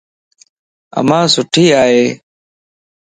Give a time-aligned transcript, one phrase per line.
[0.99, 2.03] امان سٺي ائي.